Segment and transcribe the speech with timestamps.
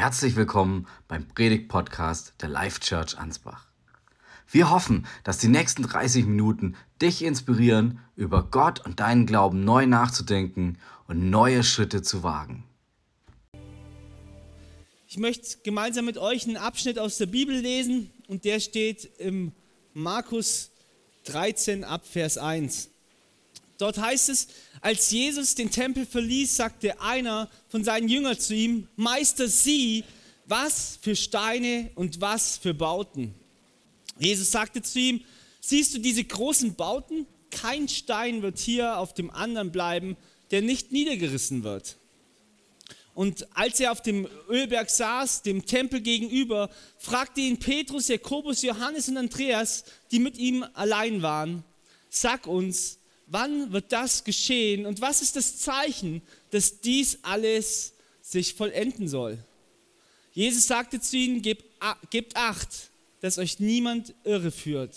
[0.00, 3.66] Herzlich willkommen beim Predigt-Podcast der Life Church Ansbach.
[4.50, 9.84] Wir hoffen, dass die nächsten 30 Minuten dich inspirieren, über Gott und deinen Glauben neu
[9.84, 12.64] nachzudenken und neue Schritte zu wagen.
[15.06, 19.52] Ich möchte gemeinsam mit euch einen Abschnitt aus der Bibel lesen und der steht im
[19.92, 20.70] Markus
[21.24, 22.89] 13 ab Vers 1.
[23.80, 24.48] Dort heißt es,
[24.82, 30.04] als Jesus den Tempel verließ, sagte einer von seinen Jüngern zu ihm, Meister, sieh,
[30.44, 33.34] was für Steine und was für Bauten.
[34.18, 35.24] Jesus sagte zu ihm,
[35.62, 37.26] siehst du diese großen Bauten?
[37.50, 40.18] Kein Stein wird hier auf dem anderen bleiben,
[40.50, 41.96] der nicht niedergerissen wird.
[43.14, 46.68] Und als er auf dem Ölberg saß, dem Tempel gegenüber,
[46.98, 51.64] fragte ihn Petrus, Jakobus, Johannes und Andreas, die mit ihm allein waren,
[52.10, 52.99] sag uns,
[53.30, 59.38] wann wird das geschehen und was ist das Zeichen, dass dies alles sich vollenden soll?
[60.32, 62.90] Jesus sagte zu ihnen, gebt, acht,
[63.20, 64.94] dass euch niemand irreführt.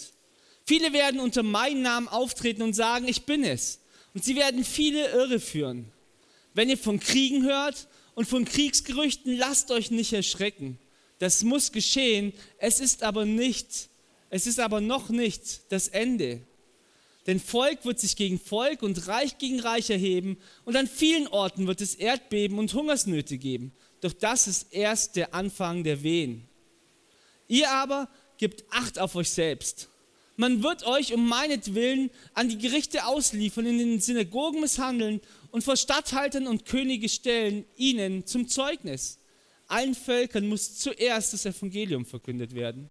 [0.65, 3.79] Viele werden unter meinem Namen auftreten und sagen, ich bin es.
[4.13, 5.91] Und sie werden viele irreführen.
[6.53, 10.77] Wenn ihr von Kriegen hört und von Kriegsgerüchten, lasst euch nicht erschrecken.
[11.19, 12.33] Das muss geschehen.
[12.57, 13.89] Es ist aber nicht,
[14.29, 16.41] es ist aber noch nicht das Ende.
[17.25, 21.67] Denn Volk wird sich gegen Volk und Reich gegen Reich erheben und an vielen Orten
[21.67, 23.71] wird es Erdbeben und Hungersnöte geben.
[24.01, 26.47] Doch das ist erst der Anfang der Wehen.
[27.47, 29.87] Ihr aber gebt Acht auf euch selbst.
[30.35, 35.77] Man wird euch um meinetwillen an die Gerichte ausliefern, in den Synagogen misshandeln und vor
[35.77, 39.19] Statthaltern und Könige stellen, ihnen zum Zeugnis.
[39.67, 42.89] Allen Völkern muss zuerst das Evangelium verkündet werden.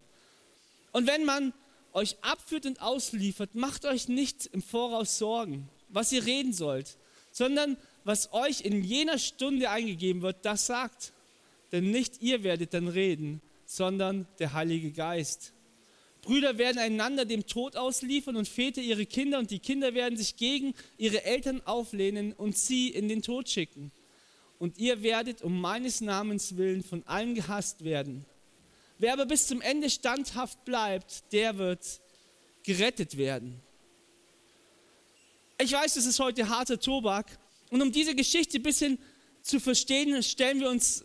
[0.92, 1.52] Und wenn man
[1.92, 6.96] euch abführt und ausliefert, macht euch nicht im Voraus Sorgen, was ihr reden sollt,
[7.30, 11.12] sondern was euch in jener Stunde eingegeben wird, das sagt.
[11.70, 15.52] Denn nicht ihr werdet dann reden, sondern der Heilige Geist.
[16.20, 20.36] Brüder werden einander dem Tod ausliefern und Väter ihre Kinder und die Kinder werden sich
[20.36, 23.90] gegen ihre Eltern auflehnen und sie in den Tod schicken.
[24.58, 28.24] Und ihr werdet um meines Namens willen von allen gehasst werden.
[29.02, 31.84] Wer aber bis zum Ende standhaft bleibt, der wird
[32.62, 33.60] gerettet werden.
[35.58, 37.26] Ich weiß, das ist heute harter Tobak.
[37.70, 39.00] Und um diese Geschichte ein bisschen
[39.42, 41.04] zu verstehen, stellen wir uns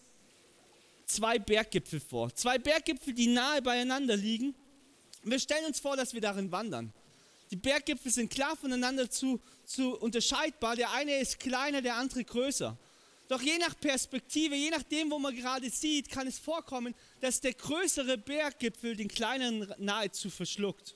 [1.08, 2.32] zwei Berggipfel vor.
[2.36, 4.54] Zwei Berggipfel, die nahe beieinander liegen.
[5.24, 6.94] Wir stellen uns vor, dass wir darin wandern.
[7.50, 10.76] Die Berggipfel sind klar voneinander zu, zu unterscheidbar.
[10.76, 12.78] Der eine ist kleiner, der andere größer.
[13.28, 17.54] Doch je nach Perspektive, je nachdem, wo man gerade sieht, kann es vorkommen, dass der
[17.54, 20.96] größere Berggipfel den kleineren nahezu verschluckt.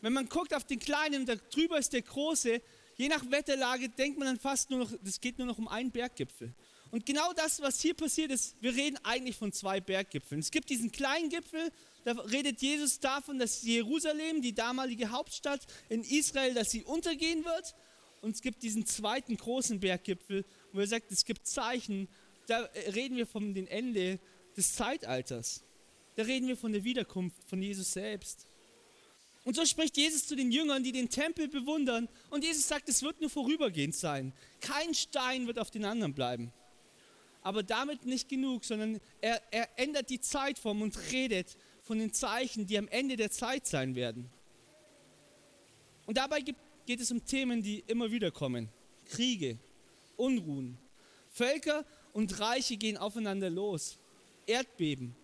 [0.00, 2.62] Wenn man guckt auf den kleinen, da drüber ist der große,
[2.96, 5.90] je nach Wetterlage denkt man dann fast nur noch, es geht nur noch um einen
[5.90, 6.54] Berggipfel.
[6.90, 10.40] Und genau das, was hier passiert ist, wir reden eigentlich von zwei Berggipfeln.
[10.40, 11.70] Es gibt diesen kleinen Gipfel,
[12.04, 17.74] da redet Jesus davon, dass Jerusalem, die damalige Hauptstadt in Israel, dass sie untergehen wird.
[18.22, 22.08] Und es gibt diesen zweiten großen Berggipfel, wo er sagt, es gibt Zeichen,
[22.46, 24.18] da reden wir von dem Ende
[24.56, 25.62] des Zeitalters.
[26.16, 28.46] Da reden wir von der Wiederkunft von Jesus selbst.
[29.44, 32.08] Und so spricht Jesus zu den Jüngern, die den Tempel bewundern.
[32.28, 34.32] Und Jesus sagt, es wird nur vorübergehend sein.
[34.60, 36.52] Kein Stein wird auf den anderen bleiben.
[37.42, 42.66] Aber damit nicht genug, sondern er, er ändert die Zeitform und redet von den Zeichen,
[42.66, 44.28] die am Ende der Zeit sein werden.
[46.04, 48.68] Und dabei geht es um Themen, die immer wieder kommen.
[49.06, 49.58] Kriege,
[50.18, 50.78] Unruhen.
[51.30, 53.98] Völker und Reiche gehen aufeinander los.
[54.46, 55.14] Erdbeben,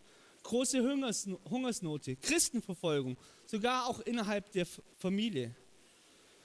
[0.42, 3.16] große Hungersnote, Christenverfolgung,
[3.46, 4.66] sogar auch innerhalb der
[4.96, 5.54] Familie.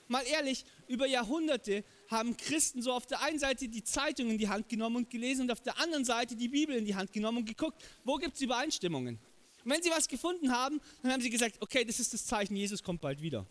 [0.08, 4.48] Mal ehrlich, über Jahrhunderte haben Christen so auf der einen Seite die Zeitung in die
[4.48, 7.38] Hand genommen und gelesen und auf der anderen Seite die Bibel in die Hand genommen
[7.38, 9.20] und geguckt, wo gibt es Übereinstimmungen.
[9.64, 12.56] Und wenn sie was gefunden haben, dann haben sie gesagt, okay, das ist das Zeichen,
[12.56, 13.46] Jesus kommt bald wieder.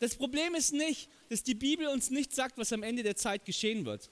[0.00, 3.44] Das Problem ist nicht, dass die Bibel uns nicht sagt, was am Ende der Zeit
[3.44, 4.10] geschehen wird.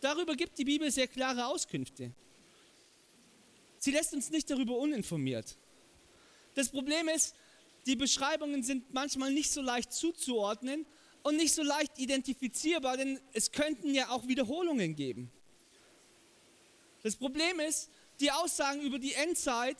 [0.00, 2.12] Darüber gibt die Bibel sehr klare Auskünfte.
[3.78, 5.56] Sie lässt uns nicht darüber uninformiert.
[6.54, 7.34] Das Problem ist,
[7.86, 10.86] die Beschreibungen sind manchmal nicht so leicht zuzuordnen
[11.22, 15.30] und nicht so leicht identifizierbar, denn es könnten ja auch Wiederholungen geben.
[17.02, 17.90] Das Problem ist,
[18.20, 19.76] die Aussagen über die Endzeit,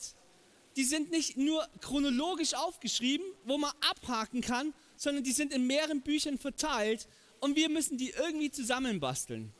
[0.75, 6.01] die sind nicht nur chronologisch aufgeschrieben, wo man abhaken kann, sondern die sind in mehreren
[6.01, 7.07] Büchern verteilt
[7.39, 9.51] und wir müssen die irgendwie zusammenbasteln.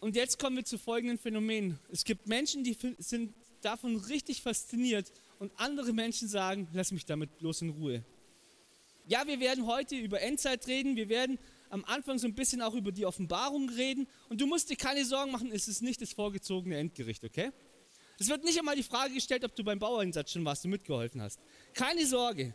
[0.00, 1.78] Und jetzt kommen wir zu folgenden Phänomenen.
[1.90, 7.36] Es gibt Menschen, die sind davon richtig fasziniert und andere Menschen sagen, lass mich damit
[7.38, 8.04] bloß in Ruhe.
[9.06, 11.38] Ja, wir werden heute über Endzeit reden, wir werden
[11.70, 14.06] am Anfang so ein bisschen auch über die Offenbarung reden.
[14.28, 17.50] Und du musst dir keine Sorgen machen, es ist nicht das vorgezogene Endgericht, okay?
[18.18, 21.22] Es wird nicht einmal die Frage gestellt, ob du beim Baueinsatz schon warst und mitgeholfen
[21.22, 21.40] hast.
[21.72, 22.52] Keine Sorge.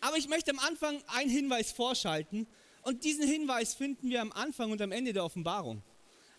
[0.00, 2.46] Aber ich möchte am Anfang einen Hinweis vorschalten.
[2.82, 5.82] Und diesen Hinweis finden wir am Anfang und am Ende der Offenbarung.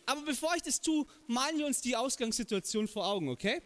[0.05, 3.63] Aber bevor ich das tue, malen wir uns die Ausgangssituation vor Augen, okay?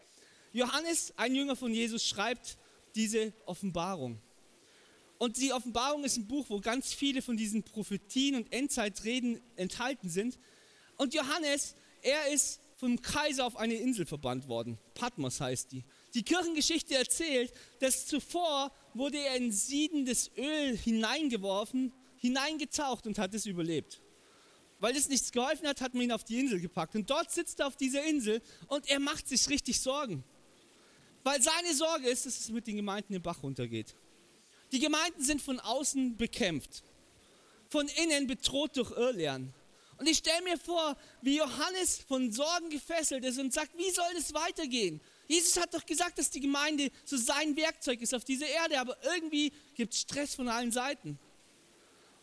[0.54, 2.58] Johannes, ein Jünger von Jesus, schreibt
[2.96, 4.22] diese Offenbarung.
[5.18, 10.10] Und die Offenbarung ist ein Buch, wo ganz viele von diesen Prophetien und Endzeitreden enthalten
[10.10, 10.40] sind.
[10.96, 14.78] Und Johannes, er ist vom Kaiser auf eine Insel verbannt worden.
[14.94, 15.84] Patmos heißt die.
[16.14, 23.46] Die Kirchengeschichte erzählt, dass zuvor wurde er in siedendes Öl hineingeworfen, hineingetaucht und hat es
[23.46, 24.02] überlebt.
[24.80, 26.96] Weil es nichts geholfen hat, hat man ihn auf die Insel gepackt.
[26.96, 30.24] Und dort sitzt er auf dieser Insel und er macht sich richtig Sorgen.
[31.24, 33.94] Weil seine Sorge ist, dass es mit den Gemeinden den Bach runtergeht.
[34.72, 36.84] Die Gemeinden sind von außen bekämpft,
[37.68, 39.54] von innen bedroht durch Irrlehren.
[40.00, 44.08] Und ich stelle mir vor, wie Johannes von Sorgen gefesselt ist und sagt, wie soll
[44.16, 45.02] das weitergehen?
[45.28, 48.98] Jesus hat doch gesagt, dass die Gemeinde so sein Werkzeug ist auf dieser Erde, aber
[49.14, 51.20] irgendwie gibt es Stress von allen Seiten.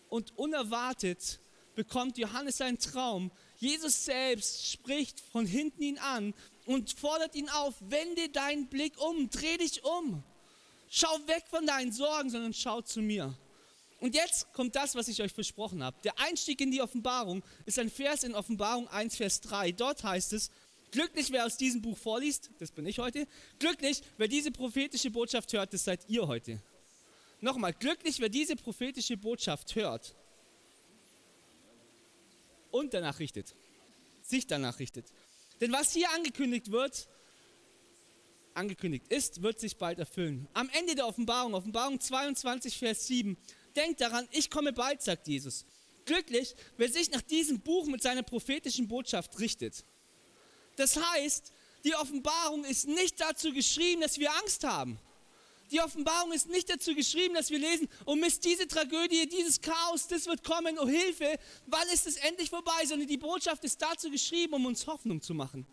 [0.08, 1.38] Und unerwartet
[1.75, 3.31] bekommt Johannes einen Traum.
[3.58, 6.32] Jesus selbst spricht von hinten ihn an
[6.64, 10.23] und fordert ihn auf, wende deinen Blick um, dreh dich um.
[10.88, 13.34] Schau weg von deinen Sorgen, sondern schau zu mir.
[14.00, 15.96] Und jetzt kommt das, was ich euch versprochen habe.
[16.04, 19.72] Der Einstieg in die Offenbarung ist ein Vers in Offenbarung 1, Vers 3.
[19.72, 20.50] Dort heißt es,
[20.90, 23.26] glücklich wer aus diesem Buch vorliest, das bin ich heute,
[23.58, 26.60] glücklich wer diese prophetische Botschaft hört, das seid ihr heute.
[27.40, 30.14] Nochmal, glücklich wer diese prophetische Botschaft hört
[32.70, 33.54] und danach richtet,
[34.22, 35.06] sich danach richtet.
[35.60, 37.08] Denn was hier angekündigt wird,
[38.54, 40.49] angekündigt ist, wird sich bald erfüllen.
[40.54, 43.37] Am Ende der Offenbarung, Offenbarung 22, Vers 7,
[43.76, 45.64] denkt daran, ich komme bald, sagt Jesus.
[46.05, 49.84] Glücklich, wer sich nach diesem Buch mit seiner prophetischen Botschaft richtet.
[50.76, 51.52] Das heißt,
[51.84, 54.99] die Offenbarung ist nicht dazu geschrieben, dass wir Angst haben.
[55.70, 60.06] Die Offenbarung ist nicht dazu geschrieben, dass wir lesen, oh Mist, diese Tragödie, dieses Chaos,
[60.06, 64.11] das wird kommen, oh Hilfe, wann ist es endlich vorbei, sondern die Botschaft ist dazu
[64.11, 65.67] geschrieben, um uns Hoffnung zu machen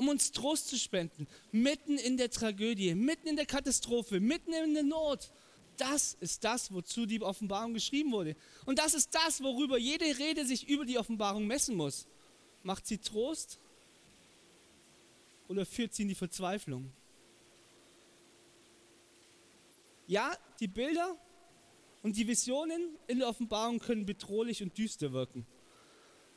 [0.00, 4.72] um uns Trost zu spenden, mitten in der Tragödie, mitten in der Katastrophe, mitten in
[4.72, 5.30] der Not.
[5.80, 8.36] Das ist das, wozu die Offenbarung geschrieben wurde.
[8.66, 12.06] Und das ist das, worüber jede Rede sich über die Offenbarung messen muss.
[12.62, 13.58] Macht sie Trost
[15.48, 16.92] oder führt sie in die Verzweiflung?
[20.06, 21.16] Ja, die Bilder
[22.02, 25.46] und die Visionen in der Offenbarung können bedrohlich und düster wirken.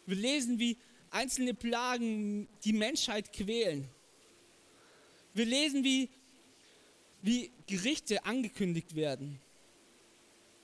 [0.06, 0.78] Wir lesen, wie
[1.10, 3.90] einzelne Plagen die Menschheit quälen.
[5.34, 6.10] Wir lesen, wie,
[7.24, 9.42] wie Gerichte angekündigt werden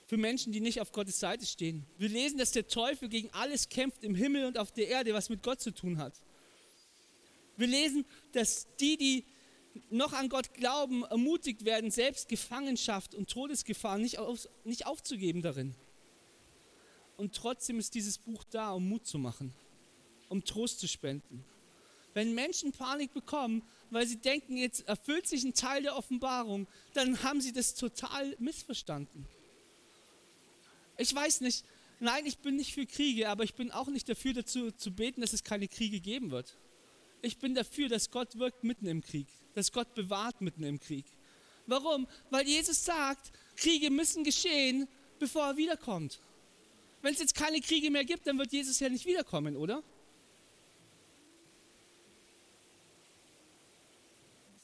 [0.06, 1.84] für Menschen, die nicht auf Gottes Seite stehen.
[1.98, 5.28] Wir lesen, dass der Teufel gegen alles kämpft im Himmel und auf der Erde, was
[5.28, 6.14] mit Gott zu tun hat.
[7.56, 9.24] Wir lesen, dass die, die
[9.88, 15.74] noch an Gott glauben, ermutigt werden, selbst Gefangenschaft und Todesgefahr nicht, auf, nicht aufzugeben darin.
[17.16, 19.52] Und trotzdem ist dieses Buch da, um Mut zu machen
[20.30, 21.44] um Trost zu spenden.
[22.14, 27.22] Wenn Menschen Panik bekommen, weil sie denken, jetzt erfüllt sich ein Teil der Offenbarung, dann
[27.22, 29.26] haben sie das total missverstanden.
[30.96, 31.64] Ich weiß nicht,
[31.98, 35.20] nein, ich bin nicht für Kriege, aber ich bin auch nicht dafür dazu zu beten,
[35.20, 36.56] dass es keine Kriege geben wird.
[37.22, 41.04] Ich bin dafür, dass Gott wirkt mitten im Krieg, dass Gott bewahrt mitten im Krieg.
[41.66, 42.06] Warum?
[42.30, 44.88] Weil Jesus sagt, Kriege müssen geschehen,
[45.18, 46.20] bevor er wiederkommt.
[47.02, 49.82] Wenn es jetzt keine Kriege mehr gibt, dann wird Jesus ja nicht wiederkommen, oder?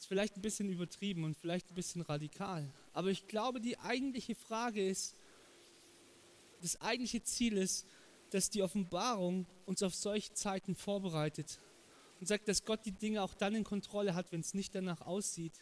[0.06, 2.64] Ist vielleicht ein bisschen übertrieben und vielleicht ein bisschen radikal.
[2.92, 5.16] Aber ich glaube, die eigentliche Frage ist,
[6.62, 7.86] das eigentliche Ziel ist,
[8.30, 11.58] dass die Offenbarung uns auf solche Zeiten vorbereitet
[12.20, 15.00] und sagt, dass Gott die Dinge auch dann in Kontrolle hat, wenn es nicht danach
[15.00, 15.54] aussieht.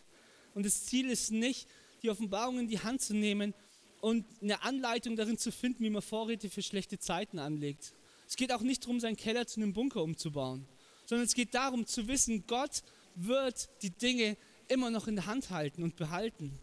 [0.55, 1.67] Und das Ziel ist nicht,
[2.03, 3.55] die Offenbarung in die Hand zu nehmen
[4.03, 7.95] und eine Anleitung darin zu finden, wie man Vorräte für schlechte Zeiten anlegt.
[8.29, 10.67] Es geht auch nicht darum, seinen Keller zu einem Bunker umzubauen,
[11.07, 12.83] sondern es geht darum zu wissen, Gott
[13.15, 14.37] wird die Dinge
[14.69, 16.59] immer noch in der Hand halten und behalten.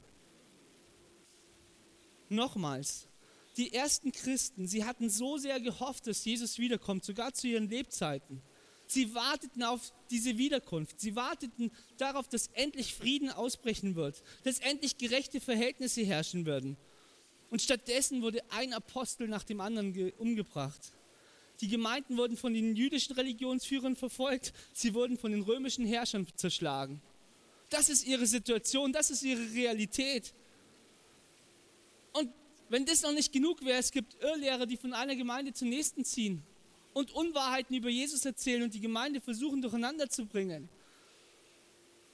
[2.30, 3.08] Nochmals,
[3.58, 8.42] die ersten Christen, sie hatten so sehr gehofft, dass Jesus wiederkommt, sogar zu ihren Lebzeiten.
[8.88, 11.00] Sie warteten auf diese Wiederkunft.
[11.00, 16.78] Sie warteten darauf, dass endlich Frieden ausbrechen wird, dass endlich gerechte Verhältnisse herrschen würden.
[17.50, 20.94] Und stattdessen wurde ein Apostel nach dem anderen umgebracht.
[21.62, 27.02] Die Gemeinden wurden von den jüdischen Religionsführern verfolgt, sie wurden von den römischen Herrschern zerschlagen.
[27.70, 30.34] Das ist ihre Situation, das ist ihre Realität.
[32.14, 32.30] Und
[32.70, 36.04] wenn das noch nicht genug wäre, es gibt Irrlehrer, die von einer Gemeinde zur nächsten
[36.04, 36.42] ziehen
[36.94, 40.68] und Unwahrheiten über Jesus erzählen und die Gemeinde versuchen durcheinander zu bringen.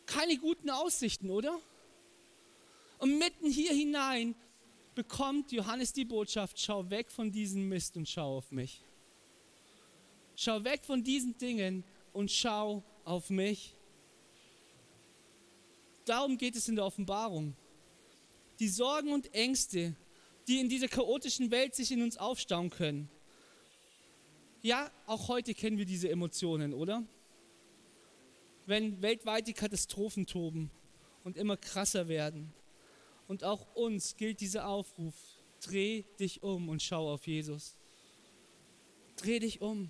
[0.06, 1.58] Keine guten Aussichten, oder?
[3.00, 4.36] Und mitten hier hinein
[4.94, 8.82] bekommt Johannes die Botschaft, schau weg von diesem Mist und schau auf mich.
[10.40, 13.74] Schau weg von diesen Dingen und schau auf mich.
[16.06, 17.56] Darum geht es in der Offenbarung.
[18.60, 19.96] Die Sorgen und Ängste,
[20.48, 23.10] die in dieser chaotischen Welt sich in uns aufstauen können.
[24.62, 27.04] Ja, auch heute kennen wir diese Emotionen, oder?
[28.68, 30.70] Wenn weltweit die Katastrophen toben
[31.24, 32.54] und immer krasser werden.
[33.28, 35.16] Und auch uns gilt dieser Aufruf,
[35.62, 37.76] dreh dich um und schau auf Jesus.
[39.16, 39.90] Dreh dich um.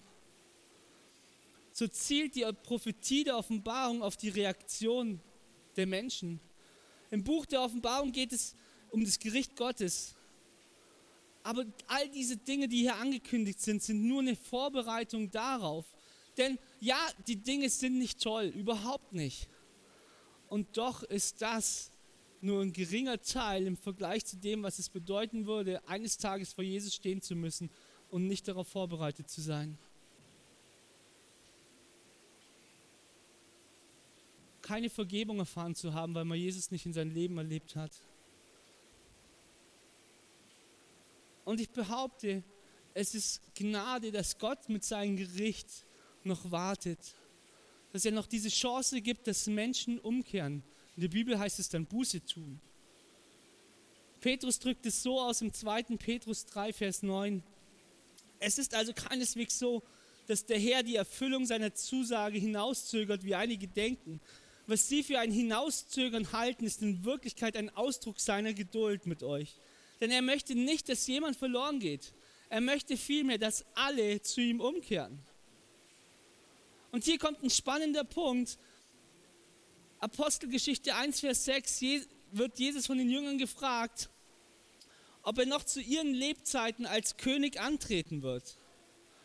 [1.77, 5.21] So zielt die Prophetie der Offenbarung auf die Reaktion
[5.75, 6.39] der Menschen.
[7.11, 8.55] Im Buch der Offenbarung geht es
[8.89, 10.15] um das Gericht Gottes.
[11.43, 15.85] Aber all diese Dinge, die hier angekündigt sind, sind nur eine Vorbereitung darauf.
[16.35, 19.47] Denn ja, die Dinge sind nicht toll, überhaupt nicht.
[20.47, 21.91] Und doch ist das
[22.41, 26.63] nur ein geringer Teil im Vergleich zu dem, was es bedeuten würde, eines Tages vor
[26.63, 27.69] Jesus stehen zu müssen
[28.09, 29.77] und nicht darauf vorbereitet zu sein.
[34.67, 37.91] Keine Vergebung erfahren zu haben, weil man Jesus nicht in sein Leben erlebt hat.
[41.45, 42.43] Und ich behaupte,
[42.93, 45.85] es ist Gnade, dass Gott mit seinem Gericht
[46.25, 46.99] noch wartet.
[47.93, 50.63] Dass er noch diese Chance gibt, dass Menschen umkehren.
[50.97, 52.59] In der Bibel heißt es dann Buße tun.
[54.19, 55.83] Petrus drückt es so aus im 2.
[55.97, 57.41] Petrus 3, Vers 9.
[58.39, 59.83] Es ist also keineswegs so,
[60.25, 64.19] dass der Herr die Erfüllung seiner Zusage hinauszögert, wie einige denken.
[64.67, 69.55] Was sie für ein Hinauszögern halten, ist in Wirklichkeit ein Ausdruck seiner Geduld mit euch.
[70.01, 72.13] Denn er möchte nicht, dass jemand verloren geht.
[72.49, 75.19] Er möchte vielmehr, dass alle zu ihm umkehren.
[76.91, 78.57] Und hier kommt ein spannender Punkt.
[79.99, 81.81] Apostelgeschichte 1, Vers 6
[82.31, 84.09] wird Jesus von den Jüngern gefragt,
[85.23, 88.57] ob er noch zu ihren Lebzeiten als König antreten wird.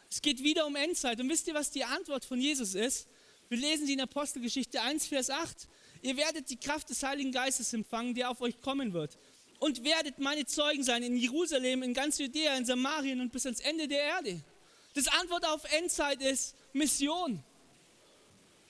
[0.08, 1.20] Es geht wieder um Endzeit.
[1.20, 3.08] Und wisst ihr, was die Antwort von Jesus ist?
[3.52, 5.68] Wir lesen sie in Apostelgeschichte 1, Vers 8.
[6.00, 9.18] Ihr werdet die Kraft des Heiligen Geistes empfangen, der auf euch kommen wird
[9.58, 13.60] und werdet meine Zeugen sein in Jerusalem, in ganz Judäa, in Samarien und bis ans
[13.60, 14.40] Ende der Erde.
[14.94, 17.44] Das Antwort auf Endzeit ist Mission.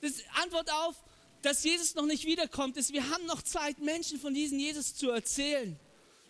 [0.00, 0.96] Das Antwort auf,
[1.42, 5.10] dass Jesus noch nicht wiederkommt, ist, wir haben noch Zeit, Menschen von diesem Jesus zu
[5.10, 5.78] erzählen.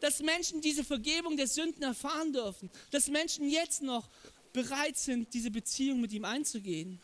[0.00, 2.68] Dass Menschen diese Vergebung der Sünden erfahren dürfen.
[2.90, 4.10] Dass Menschen jetzt noch
[4.52, 7.00] bereit sind, diese Beziehung mit ihm einzugehen.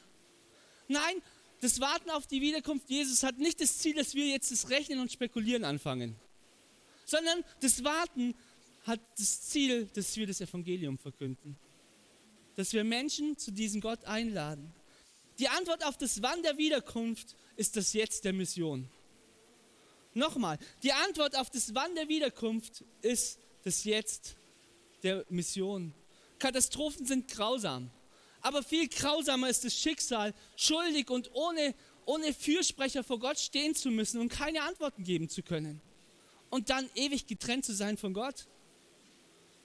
[0.88, 1.22] Nein,
[1.60, 5.00] das Warten auf die Wiederkunft Jesus hat nicht das Ziel, dass wir jetzt das Rechnen
[5.00, 6.16] und Spekulieren anfangen
[7.08, 8.34] sondern das Warten
[8.84, 11.56] hat das Ziel, dass wir das Evangelium verkünden.
[12.54, 14.72] Dass wir Menschen zu diesem Gott einladen.
[15.38, 18.88] Die Antwort auf das Wann der Wiederkunft ist das Jetzt der Mission.
[20.14, 24.36] Nochmal, die Antwort auf das Wann der Wiederkunft ist das Jetzt
[25.02, 25.94] der Mission.
[26.38, 27.90] Katastrophen sind grausam,
[28.40, 33.90] aber viel grausamer ist das Schicksal, schuldig und ohne, ohne Fürsprecher vor Gott stehen zu
[33.90, 35.80] müssen und keine Antworten geben zu können
[36.50, 38.46] und dann ewig getrennt zu sein von Gott?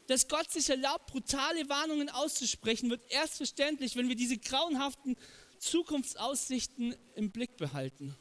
[0.08, 5.15] Dass Gott sich erlaubt, brutale Warnungen auszusprechen, wird erst verständlich, wenn wir diese grauenhaften
[5.60, 8.15] Zukunftsaussichten im Blick behalten.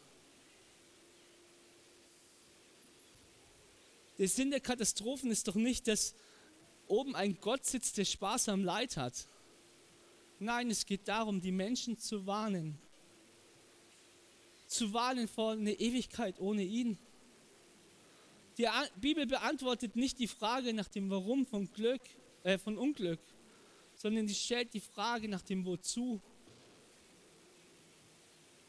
[4.19, 6.15] Der Sinn der Katastrophen ist doch nicht, dass
[6.87, 9.27] oben ein Gott sitzt, der Spaß am Leid hat.
[10.43, 12.77] Nein, es geht darum, die Menschen zu warnen.
[14.67, 16.99] Zu warnen vor einer Ewigkeit ohne ihn.
[18.59, 22.01] Die Bibel beantwortet nicht die Frage nach dem Warum von Glück,
[22.43, 23.21] äh, von Unglück,
[23.95, 26.21] sondern sie stellt die Frage nach dem Wozu.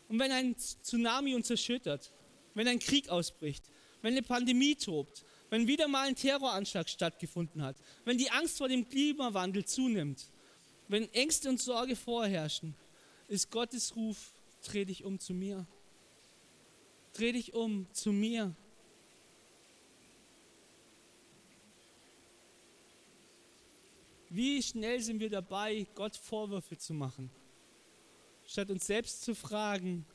[0.09, 2.13] Und wenn ein Tsunami uns erschüttert,
[2.53, 3.63] wenn ein Krieg ausbricht,
[4.03, 8.67] wenn eine Pandemie tobt, wenn wieder mal ein Terroranschlag stattgefunden hat, wenn die Angst vor
[8.67, 10.29] dem Klimawandel zunimmt,
[10.87, 12.75] wenn Ängste und Sorge vorherrschen,
[13.27, 15.65] ist Gottes Ruf, dreh dich um zu mir.
[17.13, 18.55] Dreh dich um zu mir.
[24.29, 27.29] Wie schnell sind wir dabei, Gott Vorwürfe zu machen?
[28.47, 30.07] Statt uns selbst zu fragen,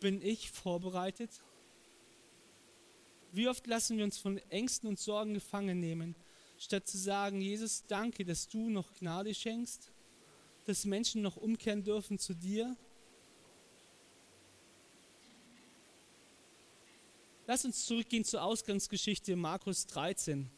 [0.00, 1.30] bin ich vorbereitet?
[3.30, 6.16] Wie oft lassen wir uns von Ängsten und Sorgen gefangen nehmen,
[6.58, 9.91] statt zu sagen, Jesus, danke, dass du noch Gnade schenkst,
[10.64, 12.76] dass Menschen noch umkehren dürfen zu dir?
[17.46, 20.50] Lass uns zurückgehen zur Ausgangsgeschichte Markus 13.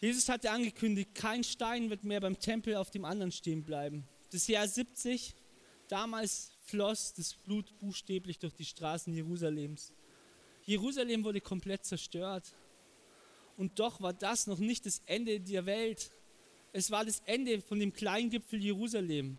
[0.00, 4.06] Jesus hatte angekündigt, kein Stein wird mehr beim Tempel auf dem anderen stehen bleiben.
[4.30, 5.34] Das Jahr 70,
[5.88, 9.92] damals floss das Blut buchstäblich durch die Straßen Jerusalems.
[10.64, 12.54] Jerusalem wurde komplett zerstört.
[13.56, 16.12] Und doch war das noch nicht das Ende der Welt.
[16.72, 19.38] Es war das Ende von dem kleinen Gipfel Jerusalem.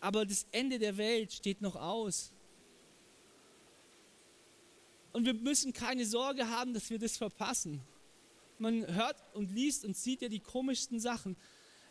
[0.00, 2.32] Aber das Ende der Welt steht noch aus.
[5.12, 7.80] Und wir müssen keine Sorge haben, dass wir das verpassen.
[8.58, 11.36] Man hört und liest und sieht ja die komischsten Sachen.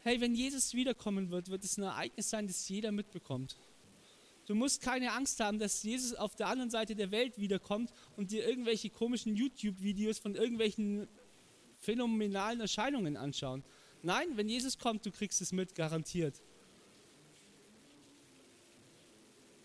[0.01, 3.57] Hey, wenn Jesus wiederkommen wird, wird es ein Ereignis sein, das jeder mitbekommt.
[4.45, 8.31] Du musst keine Angst haben, dass Jesus auf der anderen Seite der Welt wiederkommt und
[8.31, 11.07] dir irgendwelche komischen YouTube-Videos von irgendwelchen
[11.77, 13.63] phänomenalen Erscheinungen anschauen.
[14.03, 16.41] Nein, wenn Jesus kommt, du kriegst es mit, garantiert.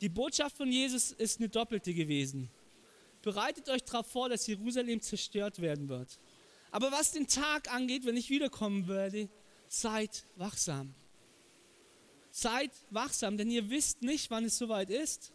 [0.00, 2.48] Die Botschaft von Jesus ist eine doppelte gewesen.
[3.20, 6.20] Bereitet euch darauf vor, dass Jerusalem zerstört werden wird.
[6.70, 9.28] Aber was den Tag angeht, wenn ich wiederkommen werde,
[9.66, 10.94] seid wachsam.
[12.30, 15.32] Seid wachsam, denn ihr wisst nicht, wann es soweit ist.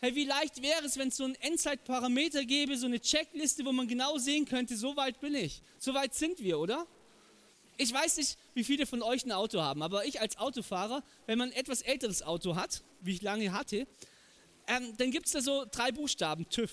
[0.00, 3.72] Hey, wie leicht wäre es, wenn es so einen Endzeitparameter gäbe, so eine Checkliste, wo
[3.72, 5.62] man genau sehen könnte, so weit bin ich.
[5.80, 6.86] So weit sind wir, oder?
[7.78, 11.38] Ich weiß nicht, wie viele von euch ein Auto haben, aber ich als Autofahrer, wenn
[11.38, 13.86] man ein etwas älteres Auto hat, wie ich lange hatte,
[14.66, 16.70] ähm, dann gibt es da so drei Buchstaben, TÜV.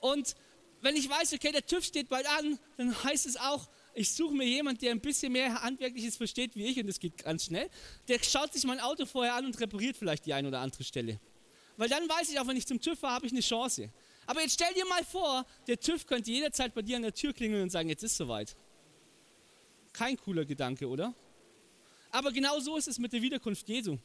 [0.00, 0.34] Und
[0.80, 4.34] wenn ich weiß, okay, der TÜV steht bald an, dann heißt es auch, ich suche
[4.34, 7.68] mir jemanden, der ein bisschen mehr Handwerkliches versteht wie ich und das geht ganz schnell.
[8.06, 11.20] Der schaut sich mein Auto vorher an und repariert vielleicht die eine oder andere Stelle.
[11.76, 13.90] Weil dann weiß ich auch, wenn ich zum TÜV fahre, habe ich eine Chance.
[14.26, 17.32] Aber jetzt stell dir mal vor, der TÜV könnte jederzeit bei dir an der Tür
[17.32, 18.54] klingeln und sagen, jetzt ist soweit.
[19.98, 21.12] Kein cooler Gedanke, oder?
[22.12, 23.98] Aber genau so ist es mit der Wiederkunft Jesu.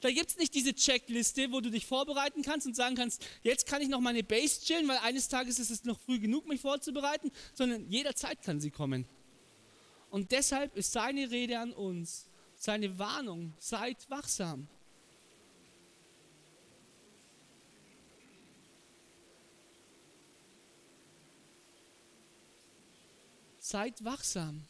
[0.00, 3.66] Da gibt es nicht diese Checkliste, wo du dich vorbereiten kannst und sagen kannst, jetzt
[3.66, 6.62] kann ich noch meine Base chillen, weil eines Tages ist es noch früh genug, mich
[6.62, 9.06] vorzubereiten, sondern jederzeit kann sie kommen.
[10.08, 14.66] Und deshalb ist seine Rede an uns, seine Warnung, seid wachsam.
[23.58, 24.66] Seid wachsam.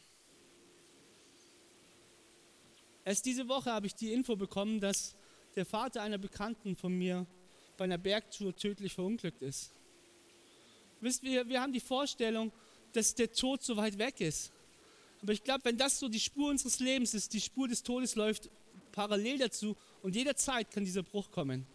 [3.04, 5.14] Erst diese Woche habe ich die Info bekommen, dass
[5.56, 7.26] der Vater einer Bekannten von mir
[7.76, 9.72] bei einer Bergtour tödlich verunglückt ist.
[11.00, 12.50] Wisst ihr, wir haben die Vorstellung,
[12.92, 14.52] dass der Tod so weit weg ist.
[15.20, 18.14] Aber ich glaube, wenn das so die Spur unseres Lebens ist, die Spur des Todes
[18.14, 18.50] läuft
[18.92, 21.66] parallel dazu und jederzeit kann dieser Bruch kommen.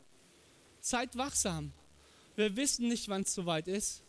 [0.80, 1.74] Seid wachsam.
[2.36, 4.04] Wir wissen nicht, wann es soweit ist.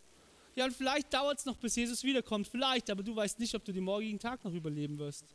[0.55, 2.47] Ja, und vielleicht dauert es noch, bis Jesus wiederkommt.
[2.47, 5.25] Vielleicht, aber du weißt nicht, ob du den morgigen Tag noch überleben wirst.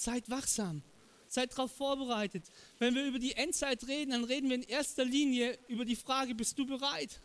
[0.00, 0.82] Seid wachsam.
[1.28, 2.44] Seid darauf vorbereitet.
[2.78, 6.34] Wenn wir über die Endzeit reden, dann reden wir in erster Linie über die Frage,
[6.34, 7.20] bist du bereit?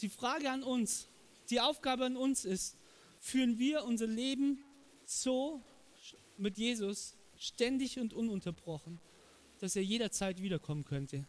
[0.00, 1.06] Die Frage an uns,
[1.50, 2.76] die Aufgabe an uns ist,
[3.20, 4.64] führen wir unser Leben
[5.06, 5.62] so
[6.36, 9.00] mit Jesus ständig und ununterbrochen,
[9.60, 11.28] dass er jederzeit wiederkommen könnte.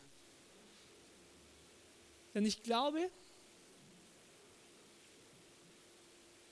[2.34, 3.12] Denn ich glaube,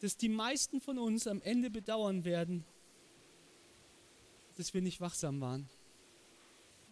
[0.02, 2.66] dass die meisten von uns am Ende bedauern werden,
[4.58, 5.70] dass wir nicht wachsam waren,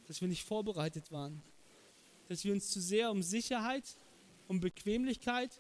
[0.08, 1.42] dass wir nicht vorbereitet waren,
[2.30, 3.84] dass wir uns zu sehr um Sicherheit,
[4.48, 5.60] um Bequemlichkeit,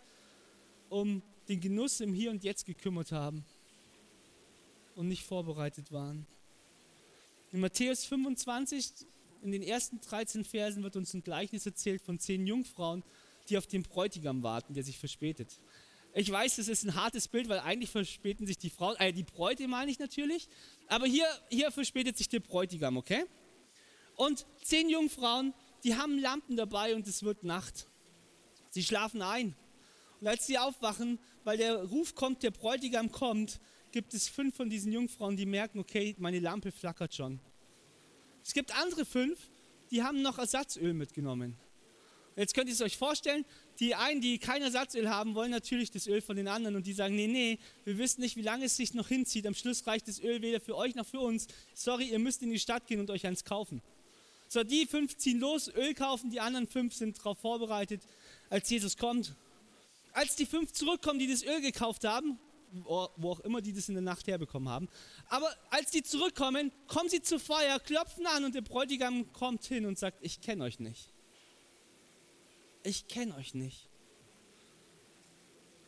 [0.89, 3.43] um den Genuss im Hier und Jetzt gekümmert haben
[4.95, 6.27] und nicht vorbereitet waren.
[7.51, 8.91] In Matthäus 25,
[9.41, 13.03] in den ersten 13 Versen wird uns ein Gleichnis erzählt von zehn Jungfrauen,
[13.49, 15.59] die auf den Bräutigam warten, der sich verspätet.
[16.13, 19.23] Ich weiß, das ist ein hartes Bild, weil eigentlich verspäten sich die Frauen, äh, die
[19.23, 20.47] Bräute meine ich natürlich,
[20.87, 23.25] aber hier, hier verspätet sich der Bräutigam, okay?
[24.15, 27.87] Und zehn Jungfrauen, die haben Lampen dabei und es wird Nacht.
[28.71, 29.55] Sie schlafen ein.
[30.19, 33.59] Und als sie aufwachen, weil der Ruf kommt, der Bräutigam kommt,
[33.91, 37.39] gibt es fünf von diesen Jungfrauen, die merken, okay, meine Lampe flackert schon.
[38.43, 39.49] Es gibt andere fünf,
[39.91, 41.57] die haben noch Ersatzöl mitgenommen.
[42.35, 43.45] Jetzt könnt ihr es euch vorstellen,
[43.79, 46.93] die einen, die kein Ersatzöl haben, wollen natürlich das Öl von den anderen und die
[46.93, 49.47] sagen, nee, nee, wir wissen nicht, wie lange es sich noch hinzieht.
[49.47, 51.47] Am Schluss reicht das Öl weder für euch noch für uns.
[51.73, 53.81] Sorry, ihr müsst in die Stadt gehen und euch eins kaufen.
[54.49, 58.01] So, die fünf ziehen los, Öl kaufen, die anderen fünf sind darauf vorbereitet,
[58.49, 59.35] als Jesus kommt.
[60.11, 62.37] Als die fünf zurückkommen, die das Öl gekauft haben,
[62.71, 64.89] wo auch immer die das in der Nacht herbekommen haben,
[65.27, 69.85] aber als die zurückkommen, kommen sie zur Feier, klopfen an und der Bräutigam kommt hin
[69.85, 71.09] und sagt, ich kenne euch nicht
[72.83, 73.89] ich kenne euch nicht.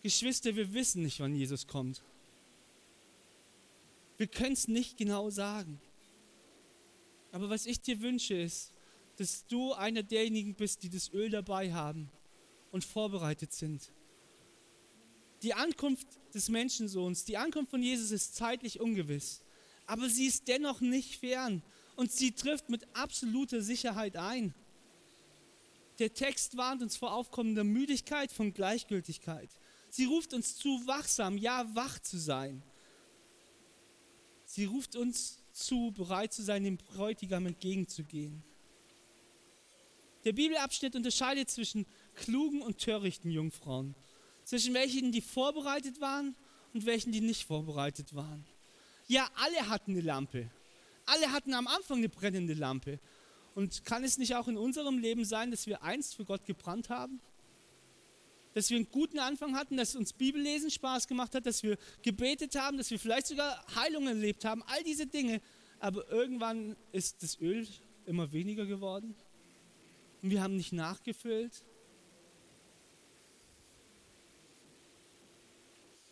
[0.02, 2.04] Geschwister, wir wissen nicht, wann Jesus kommt.
[4.18, 5.80] Wir können es nicht genau sagen.
[7.32, 8.74] Aber was ich dir wünsche, ist,
[9.18, 12.10] dass du einer derjenigen bist, die das Öl dabei haben
[12.72, 13.92] und vorbereitet sind.
[15.44, 19.42] Die Ankunft des Menschensohns, die Ankunft von Jesus ist zeitlich ungewiss,
[19.86, 21.64] aber sie ist dennoch nicht fern
[21.96, 24.54] und sie trifft mit absoluter Sicherheit ein.
[26.02, 29.52] Der Text warnt uns vor aufkommender Müdigkeit von Gleichgültigkeit.
[29.92, 32.64] Sie ruft uns zu, wachsam, ja, wach zu sein.
[34.44, 38.42] Sie ruft uns zu, bereit zu sein, dem Bräutigam entgegenzugehen.
[40.26, 41.86] Der Bibelabschnitt unterscheidet zwischen
[42.16, 43.94] klugen und törichten Jungfrauen,
[44.44, 46.36] zwischen welchen, die vorbereitet waren
[46.74, 48.44] und welchen, die nicht vorbereitet waren.
[49.08, 50.50] Ja, alle hatten eine Lampe.
[51.06, 53.00] Alle hatten am Anfang eine brennende Lampe.
[53.56, 56.90] Und kann es nicht auch in unserem Leben sein, dass wir einst für Gott gebrannt
[56.90, 57.20] haben?
[58.54, 62.56] Dass wir einen guten Anfang hatten, dass uns Bibellesen Spaß gemacht hat, dass wir gebetet
[62.56, 65.42] haben, dass wir vielleicht sogar Heilungen erlebt haben, all diese Dinge.
[65.80, 67.68] Aber irgendwann ist das Öl
[68.06, 69.16] immer weniger geworden
[70.22, 71.64] und wir haben nicht nachgefüllt.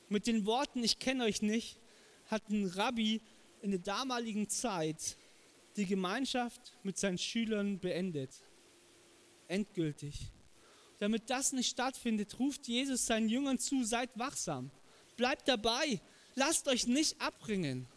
[0.10, 1.80] Mit den Worten, ich kenne euch nicht,
[2.25, 3.21] hat ein Rabbi
[3.62, 5.17] in der damaligen Zeit
[5.79, 8.31] die Gemeinschaft mit seinen Schülern beendet.
[9.47, 10.31] Endgültig.
[10.99, 14.69] Damit das nicht stattfindet, ruft Jesus seinen Jüngern zu, seid wachsam,
[15.15, 16.01] bleibt dabei,
[16.35, 17.87] lasst euch nicht abbringen.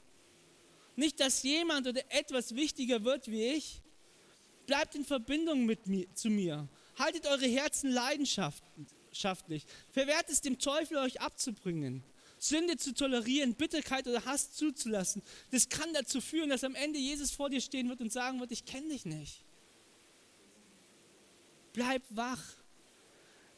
[0.95, 3.83] Nicht, dass jemand oder etwas wichtiger wird wie ich.
[4.67, 6.69] Bleibt in Verbindung mit mir, zu mir.
[6.99, 9.65] Haltet eure Herzen leidenschaftlich.
[9.91, 12.05] Verwehrt es dem Teufel, euch abzubringen.
[12.43, 17.31] Sünde zu tolerieren, Bitterkeit oder Hass zuzulassen, das kann dazu führen, dass am Ende Jesus
[17.31, 19.45] vor dir stehen wird und sagen wird, ich kenne dich nicht.
[21.73, 22.43] Bleib wach.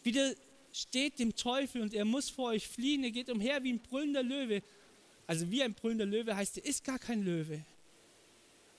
[0.03, 3.03] Widersteht dem Teufel und er muss vor euch fliehen.
[3.05, 4.63] Er geht umher wie ein brüllender Löwe.
[5.27, 7.65] Also wie ein brüllender Löwe heißt, er ist gar kein Löwe.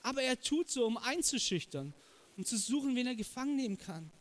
[0.03, 1.95] Aber er tut so, um einzuschüchtern,
[2.37, 4.11] um zu suchen, wen er gefangen nehmen kann.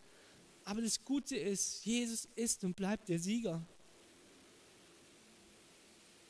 [0.64, 3.62] Aber das Gute ist, Jesus ist und bleibt der Sieger.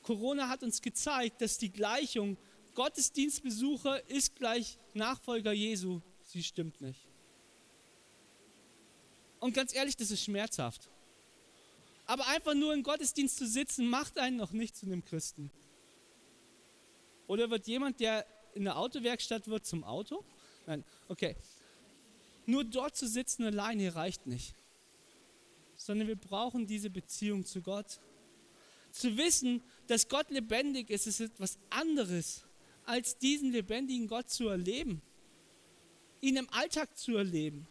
[0.05, 2.37] Corona hat uns gezeigt, dass die Gleichung
[2.75, 7.09] Gottesdienstbesucher ist gleich Nachfolger Jesu, sie stimmt nicht.
[9.41, 10.89] Und ganz ehrlich, das ist schmerzhaft.
[12.07, 15.51] Aber einfach nur im Gottesdienst zu sitzen, macht einen noch nicht zu einem Christen.
[17.27, 20.25] Oder wird jemand, der in der Autowerkstatt wird, zum Auto?
[20.67, 21.37] Nein, okay.
[22.47, 24.55] Nur dort zu sitzen alleine reicht nicht.
[25.77, 28.01] Sondern wir brauchen diese Beziehung zu Gott.
[28.93, 32.45] Zu wissen, dass Gott lebendig ist, ist etwas anderes,
[32.85, 35.03] als diesen lebendigen Gott zu erleben.
[36.21, 37.67] Ihn im Alltag zu erleben.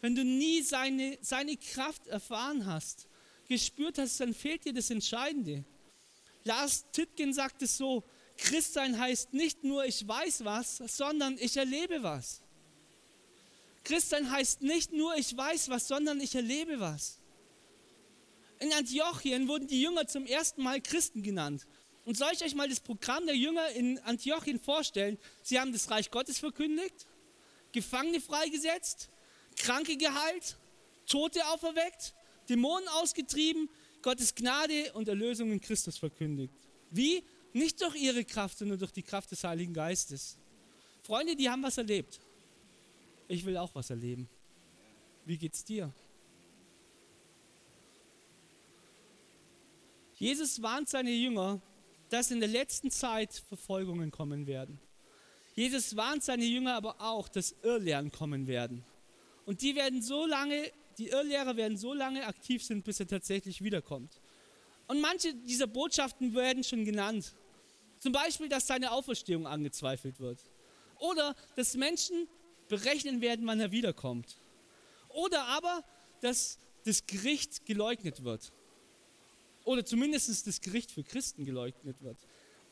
[0.00, 3.08] Wenn du nie seine, seine Kraft erfahren hast,
[3.48, 5.64] gespürt hast, dann fehlt dir das Entscheidende.
[6.44, 8.04] Lars Tittgen sagt es so,
[8.36, 12.42] Christsein heißt nicht nur, ich weiß was, sondern ich erlebe was.
[13.84, 17.18] Christsein heißt nicht nur, ich weiß was, sondern ich erlebe was.
[18.58, 21.66] In Antiochien wurden die Jünger zum ersten Mal Christen genannt.
[22.04, 25.18] Und soll ich euch mal das Programm der Jünger in Antiochien vorstellen?
[25.42, 27.06] Sie haben das Reich Gottes verkündigt,
[27.72, 29.10] Gefangene freigesetzt,
[29.56, 30.56] Kranke geheilt,
[31.06, 32.14] Tote auferweckt,
[32.48, 33.68] Dämonen ausgetrieben,
[34.02, 36.54] Gottes Gnade und Erlösung in Christus verkündigt.
[36.90, 37.24] Wie?
[37.52, 40.36] Nicht durch ihre Kraft, sondern durch die Kraft des Heiligen Geistes.
[41.02, 42.20] Freunde, die haben was erlebt.
[43.28, 44.28] Ich will auch was erleben.
[45.24, 45.92] Wie geht's dir?
[50.16, 51.60] Jesus warnt seine Jünger,
[52.08, 54.80] dass in der letzten Zeit Verfolgungen kommen werden.
[55.54, 58.82] Jesus warnt seine Jünger aber auch, dass Irrlehren kommen werden.
[59.44, 63.62] Und die werden so lange, die Irrlehrer werden so lange aktiv sind, bis er tatsächlich
[63.62, 64.22] wiederkommt.
[64.88, 67.34] Und manche dieser Botschaften werden schon genannt.
[67.98, 70.40] Zum Beispiel, dass seine Auferstehung angezweifelt wird.
[70.98, 72.26] Oder dass Menschen
[72.68, 74.38] berechnen werden, wann er wiederkommt.
[75.10, 75.84] Oder aber,
[76.22, 78.52] dass das Gericht geleugnet wird
[79.66, 82.16] oder zumindest das Gericht für Christen geleugnet wird.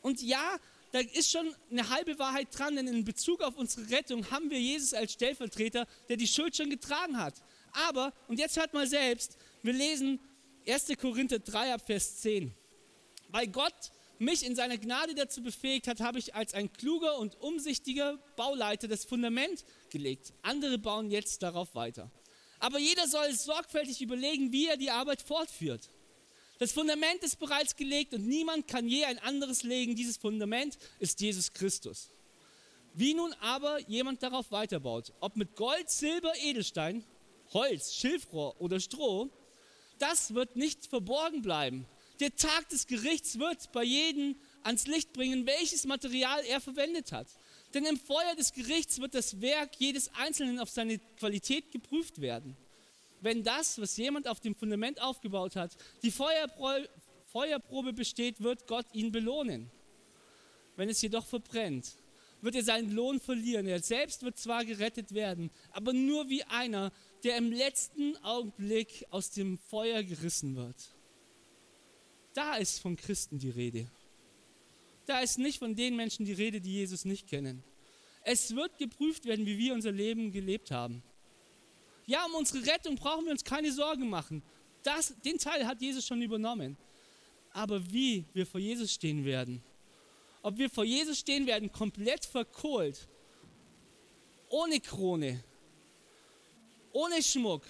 [0.01, 0.57] Und ja,
[0.91, 4.59] da ist schon eine halbe Wahrheit dran, denn in Bezug auf unsere Rettung haben wir
[4.59, 7.35] Jesus als Stellvertreter, der die Schuld schon getragen hat.
[7.87, 10.19] Aber, und jetzt hört mal selbst, wir lesen
[10.65, 10.87] 1.
[10.99, 12.53] Korinther 3 ab Vers 10.
[13.29, 17.41] Weil Gott mich in seiner Gnade dazu befähigt hat, habe ich als ein kluger und
[17.41, 20.33] umsichtiger Bauleiter das Fundament gelegt.
[20.43, 22.09] Andere bauen jetzt darauf weiter.
[22.59, 25.89] Aber jeder soll sorgfältig überlegen, wie er die Arbeit fortführt.
[26.57, 29.95] Das Fundament ist bereits gelegt und niemand kann je ein anderes legen.
[29.95, 32.11] Dieses Fundament ist Jesus Christus.
[32.93, 37.03] Wie nun aber jemand darauf weiterbaut, ob mit Gold, Silber, Edelstein,
[37.53, 39.29] Holz, Schilfrohr oder Stroh,
[39.99, 41.85] das wird nicht verborgen bleiben.
[42.21, 47.27] Der Tag des Gerichts wird bei jedem ans Licht bringen, welches Material er verwendet hat.
[47.73, 52.55] Denn im Feuer des Gerichts wird das Werk jedes Einzelnen auf seine Qualität geprüft werden.
[53.25, 56.85] Wenn das, was jemand auf dem Fundament aufgebaut hat, die Feuerpro
[57.25, 59.71] Feuerprobe besteht, wird Gott ihn belohnen.
[60.75, 61.97] Wenn es jedoch verbrennt,
[62.41, 63.65] wird er seinen Lohn verlieren.
[63.65, 66.91] Er selbst wird zwar gerettet werden, aber nur wie einer,
[67.23, 70.95] der im letzten Augenblick aus dem Feuer gerissen wird.
[72.35, 73.89] Da ist von Christen die Rede.
[75.07, 77.63] Da ist nicht von den Menschen die Rede, die Jesus nicht kennen.
[78.21, 81.01] Es wird geprüft werden, wie wir unser Leben gelebt haben.
[82.05, 84.43] Ja, um unsere Rettung brauchen wir uns keine Sorgen machen.
[84.83, 86.77] Das, den Teil hat Jesus schon übernommen.
[87.51, 89.63] Aber wie wir vor Jesus stehen werden,
[90.43, 93.07] ob wir vor Jesus stehen werden, komplett verkohlt,
[94.49, 95.43] ohne Krone,
[96.91, 97.63] ohne Schmuck,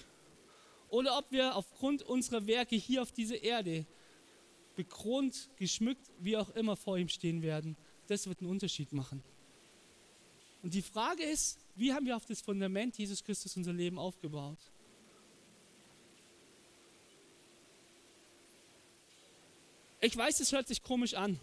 [0.89, 3.86] oder ob wir aufgrund unserer Werke hier auf dieser Erde
[4.76, 9.24] bekront, geschmückt, wie auch immer vor ihm stehen werden, das wird einen Unterschied machen.
[10.62, 14.60] Und die Frage ist, wie haben wir auf das Fundament Jesus Christus unser Leben aufgebaut?
[20.02, 21.40] Ich weiß, es hört sich komisch an,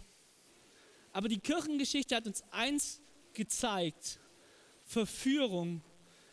[1.11, 3.01] aber die Kirchengeschichte hat uns eins
[3.33, 4.19] gezeigt.
[4.85, 5.81] Verführung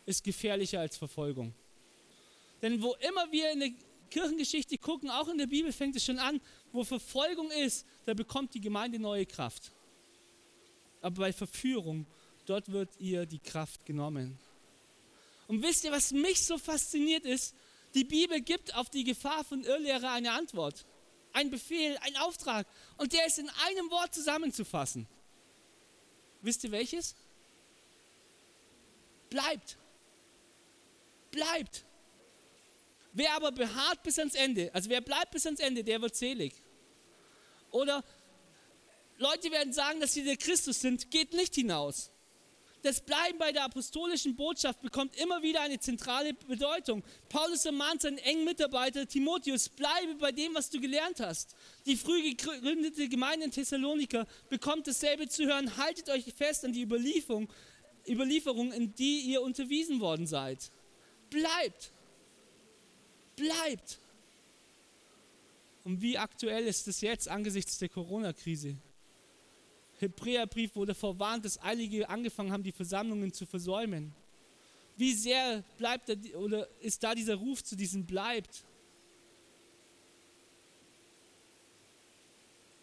[0.05, 1.53] ist gefährlicher als Verfolgung.
[2.61, 3.71] Denn wo immer wir in der
[4.09, 6.39] Kirchengeschichte gucken, auch in der Bibel fängt es schon an,
[6.71, 9.71] wo Verfolgung ist, da bekommt die Gemeinde neue Kraft.
[11.01, 12.05] Aber bei Verführung,
[12.51, 14.37] dort wird ihr die Kraft genommen.
[15.47, 17.55] Und wisst ihr, was mich so fasziniert ist?
[17.93, 20.85] Die Bibel gibt auf die Gefahr von Irrlehre eine Antwort,
[21.31, 22.67] ein Befehl, ein Auftrag.
[22.97, 25.07] Und der ist in einem Wort zusammenzufassen.
[26.41, 27.15] Wisst ihr welches?
[29.29, 29.77] Bleibt.
[31.31, 31.85] Bleibt.
[33.13, 36.53] Wer aber beharrt bis ans Ende, also wer bleibt bis ans Ende, der wird selig.
[37.71, 38.03] Oder
[39.17, 42.10] Leute werden sagen, dass sie der Christus sind, geht nicht hinaus.
[42.83, 47.03] Das Bleiben bei der apostolischen Botschaft bekommt immer wieder eine zentrale Bedeutung.
[47.29, 51.55] Paulus ermahnt seinen engen Mitarbeiter Timotheus, bleibe bei dem, was du gelernt hast.
[51.85, 55.77] Die früh gegründete Gemeinde in Thessaloniker bekommt dasselbe zu hören.
[55.77, 57.49] Haltet euch fest an die Überlieferung,
[58.07, 60.71] Überlieferung, in die ihr unterwiesen worden seid.
[61.29, 61.91] Bleibt
[63.41, 63.99] bleibt.
[65.83, 68.77] Und wie aktuell ist es jetzt angesichts der Corona-Krise?
[70.01, 74.13] Hebräerbrief wurde verwarnt, dass einige angefangen haben, die Versammlungen zu versäumen.
[74.97, 78.65] Wie sehr bleibt da, oder ist da dieser Ruf zu diesem bleibt?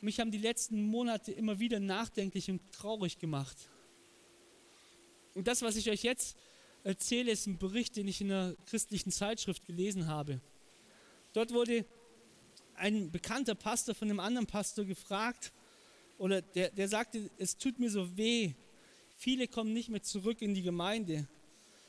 [0.01, 3.57] Mich haben die letzten Monate immer wieder nachdenklich und traurig gemacht.
[5.35, 6.37] Und das, was ich euch jetzt
[6.85, 10.41] erzähle, ist ein Bericht, den ich in einer christlichen Zeitschrift gelesen habe.
[11.33, 11.85] Dort wurde
[12.77, 15.53] ein bekannter Pastor von einem anderen Pastor gefragt,
[16.19, 18.53] oder der, der sagte, es tut mir so weh.
[19.17, 21.27] Viele kommen nicht mehr zurück in die Gemeinde.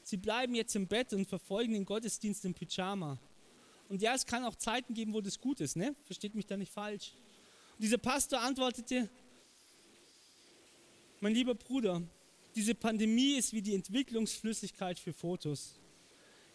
[0.04, 3.20] Sie bleiben jetzt im Bett und verfolgen den Gottesdienst im Pyjama.
[3.90, 5.96] Und ja, es kann auch Zeiten geben, wo das gut ist, ne?
[6.04, 7.14] Versteht mich da nicht falsch.
[7.74, 9.10] Und dieser Pastor antwortete,
[11.20, 12.02] mein lieber Bruder,
[12.56, 15.80] diese Pandemie ist wie die Entwicklungsflüssigkeit für Fotos.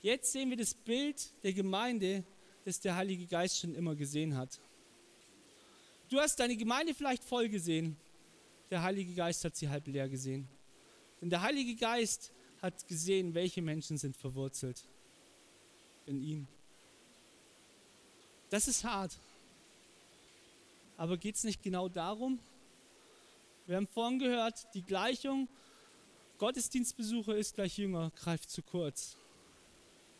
[0.00, 2.24] Jetzt sehen wir das Bild der Gemeinde,
[2.64, 4.60] das der Heilige Geist schon immer gesehen hat.
[6.10, 7.96] Du hast deine Gemeinde vielleicht voll gesehen,
[8.70, 10.48] der Heilige Geist hat sie halb leer gesehen.
[11.20, 14.84] Denn der Heilige Geist hat gesehen, welche Menschen sind verwurzelt
[16.06, 16.46] in ihm.
[18.50, 19.18] Das ist hart.
[20.96, 22.38] Aber geht es nicht genau darum?
[23.66, 25.48] Wir haben vorhin gehört, die Gleichung
[26.38, 29.16] Gottesdienstbesucher ist gleich Jünger, greift zu kurz.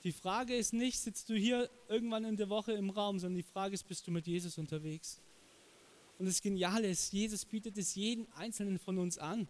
[0.04, 3.42] Die Frage ist nicht, sitzt du hier irgendwann in der Woche im Raum, sondern die
[3.42, 5.20] Frage ist, bist du mit Jesus unterwegs?
[6.18, 9.48] Und das Geniale ist, Jesus bietet es jeden Einzelnen von uns an.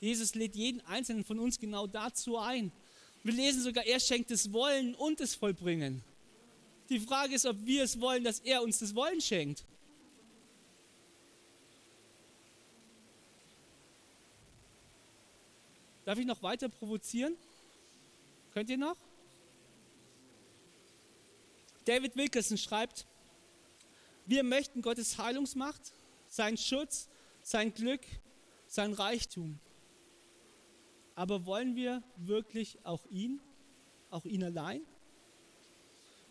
[0.00, 2.72] Jesus lädt jeden Einzelnen von uns genau dazu ein.
[3.22, 6.02] Wir lesen sogar, er schenkt das Wollen und das Vollbringen.
[6.88, 9.64] Die Frage ist, ob wir es wollen, dass er uns das Wollen schenkt.
[16.04, 17.36] Darf ich noch weiter provozieren?
[18.52, 18.96] Könnt ihr noch?
[21.84, 23.06] David Wilkerson schreibt,
[24.26, 25.94] wir möchten Gottes Heilungsmacht,
[26.28, 27.08] seinen Schutz,
[27.42, 28.00] sein Glück,
[28.66, 29.58] sein Reichtum.
[31.14, 33.40] Aber wollen wir wirklich auch ihn,
[34.10, 34.80] auch ihn allein?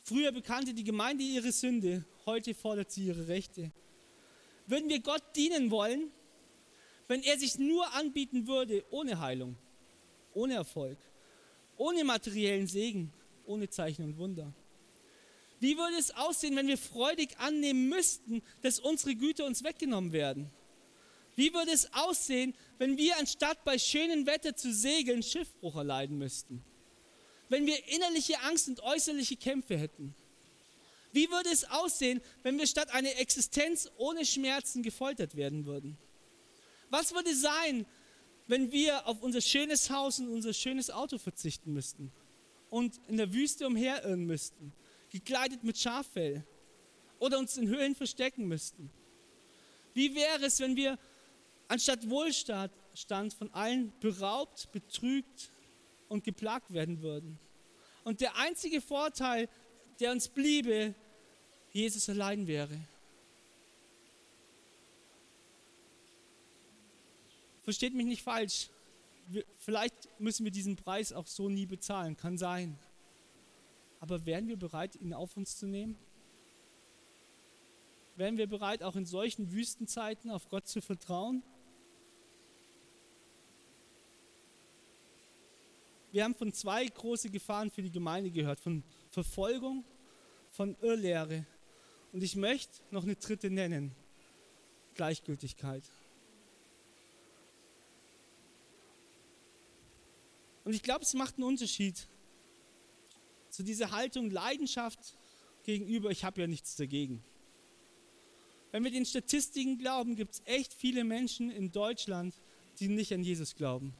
[0.03, 3.71] Früher bekannte die Gemeinde ihre Sünde, heute fordert sie ihre Rechte.
[4.65, 6.11] Würden wir Gott dienen wollen,
[7.07, 9.55] wenn er sich nur anbieten würde ohne Heilung,
[10.33, 10.97] ohne Erfolg,
[11.77, 13.13] ohne materiellen Segen,
[13.45, 14.53] ohne Zeichen und Wunder?
[15.61, 20.49] Wie würde es aussehen, wenn wir freudig annehmen müssten, dass unsere Güter uns weggenommen werden?
[21.35, 26.65] Wie würde es aussehen, wenn wir anstatt bei schönem Wetter zu segeln Schiffbruch erleiden müssten?
[27.47, 30.15] Wenn wir innerliche Angst und äußerliche Kämpfe hätten?
[31.13, 35.95] Wie würde es aussehen, wenn wir statt einer Existenz ohne Schmerzen gefoltert werden würden?
[36.89, 37.85] Was würde sein,
[38.47, 42.11] wenn wir auf unser schönes Haus und unser schönes Auto verzichten müssten
[42.71, 44.73] und in der Wüste umherirren müssten,
[45.11, 46.43] gekleidet mit Schaffell
[47.19, 48.89] oder uns in Höhlen verstecken müssten?
[49.93, 50.97] Wie wäre es, wenn wir
[51.67, 55.51] anstatt Wohlstand von allen beraubt, betrügt
[56.09, 57.37] und geplagt werden würden?
[58.03, 59.47] Und der einzige Vorteil,
[59.99, 60.95] der uns bliebe,
[61.71, 62.79] Jesus allein wäre.
[67.63, 68.69] Versteht mich nicht falsch.
[69.57, 72.77] Vielleicht müssen wir diesen Preis auch so nie bezahlen, kann sein.
[74.01, 75.95] Aber wären wir bereit, ihn auf uns zu nehmen?
[78.15, 81.43] Wären wir bereit, auch in solchen Wüstenzeiten auf Gott zu vertrauen?
[86.11, 89.85] Wir haben von zwei großen Gefahren für die Gemeinde gehört, von Verfolgung,
[90.49, 91.45] von Irrlehre.
[92.11, 93.95] Und ich möchte noch eine dritte nennen,
[94.95, 95.83] Gleichgültigkeit.
[100.63, 102.07] Und ich glaube, es macht einen Unterschied
[103.51, 105.17] zu dieser Haltung Leidenschaft
[105.63, 107.23] gegenüber, ich habe ja nichts dagegen.
[108.71, 112.33] Wenn wir den Statistiken glauben, gibt es echt viele Menschen in Deutschland,
[112.79, 113.93] die nicht an Jesus glauben.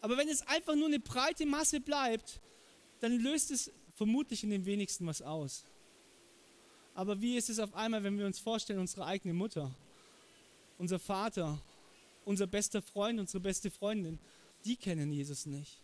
[0.00, 2.40] Aber wenn es einfach nur eine breite Masse bleibt,
[3.00, 5.64] dann löst es vermutlich in den wenigsten was aus.
[6.94, 9.74] Aber wie ist es auf einmal, wenn wir uns vorstellen, unsere eigene Mutter,
[10.78, 11.60] unser Vater,
[12.24, 14.18] unser bester Freund, unsere beste Freundin,
[14.64, 15.80] die kennen Jesus nicht.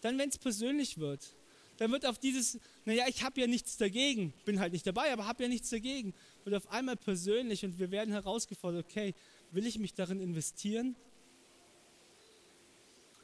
[0.00, 1.34] Dann, wenn es persönlich wird,
[1.76, 5.26] dann wird auf dieses, naja, ich habe ja nichts dagegen, bin halt nicht dabei, aber
[5.26, 9.14] habe ja nichts dagegen, wird auf einmal persönlich und wir werden herausgefordert, okay,
[9.50, 10.96] will ich mich darin investieren?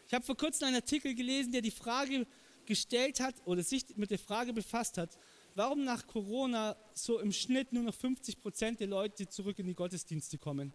[0.06, 2.26] Ich habe vor kurzem einen Artikel gelesen, der die Frage
[2.66, 5.16] gestellt hat oder sich mit der Frage befasst hat,
[5.54, 9.74] warum nach Corona so im Schnitt nur noch 50 Prozent der Leute zurück in die
[9.74, 10.72] Gottesdienste kommen.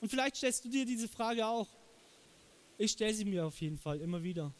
[0.00, 1.68] Und vielleicht stellst du dir diese Frage auch.
[2.78, 4.54] Ich stelle sie mir auf jeden Fall immer wieder.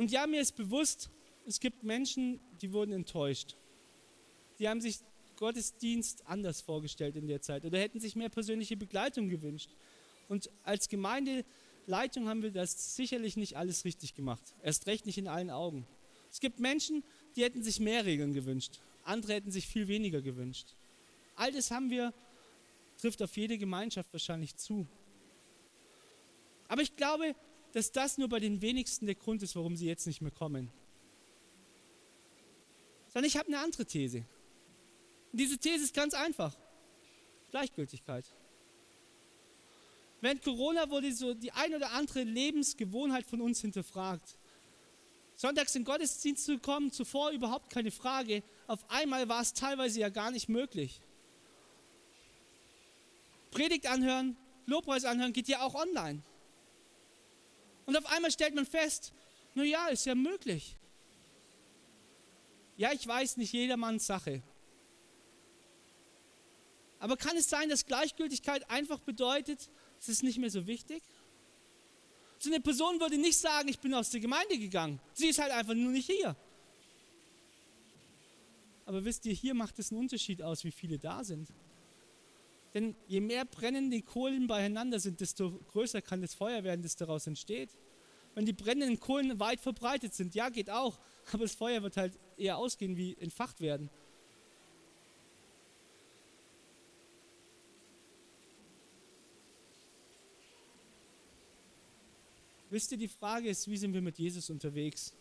[0.00, 1.10] Und ja, mir ist bewusst,
[1.44, 3.58] es gibt Menschen, die wurden enttäuscht.
[4.58, 5.00] Die haben sich
[5.36, 9.68] Gottesdienst anders vorgestellt in der Zeit oder hätten sich mehr persönliche Begleitung gewünscht.
[10.30, 14.42] Und als Gemeindeleitung haben wir das sicherlich nicht alles richtig gemacht.
[14.62, 15.86] Erst recht nicht in allen Augen.
[16.32, 17.04] Es gibt Menschen,
[17.36, 18.80] die hätten sich mehr Regeln gewünscht.
[19.04, 20.76] Andere hätten sich viel weniger gewünscht.
[21.36, 22.14] All das haben wir,
[22.96, 24.86] trifft auf jede Gemeinschaft wahrscheinlich zu.
[26.68, 27.34] Aber ich glaube,
[27.72, 30.70] dass das nur bei den wenigsten der Grund ist, warum sie jetzt nicht mehr kommen.
[33.08, 34.24] Sondern ich habe eine andere These.
[35.32, 36.56] Und diese These ist ganz einfach.
[37.50, 38.24] Gleichgültigkeit.
[40.20, 44.36] Während Corona wurde so die ein oder andere Lebensgewohnheit von uns hinterfragt.
[45.34, 48.42] Sonntags in Gottesdienst zu kommen, zuvor überhaupt keine Frage.
[48.66, 51.00] Auf einmal war es teilweise ja gar nicht möglich.
[53.50, 56.22] Predigt anhören, Lobpreis anhören geht ja auch online.
[57.90, 59.12] Und auf einmal stellt man fest,
[59.54, 60.76] na ja, ist ja möglich.
[62.76, 64.44] Ja, ich weiß, nicht jedermanns Sache.
[67.00, 71.02] Aber kann es sein, dass Gleichgültigkeit einfach bedeutet, es ist nicht mehr so wichtig?
[72.38, 75.00] So eine Person würde nicht sagen, ich bin aus der Gemeinde gegangen.
[75.12, 76.36] Sie ist halt einfach nur nicht hier.
[78.86, 81.48] Aber wisst ihr, hier macht es einen Unterschied aus, wie viele da sind.
[82.74, 87.26] Denn je mehr brennende Kohlen beieinander sind, desto größer kann das Feuer werden, das daraus
[87.26, 87.70] entsteht.
[88.34, 90.98] Wenn die brennenden Kohlen weit verbreitet sind, ja, geht auch,
[91.32, 93.90] aber das Feuer wird halt eher ausgehen wie entfacht werden.
[102.70, 105.12] Wisst ihr, die Frage ist, wie sind wir mit Jesus unterwegs?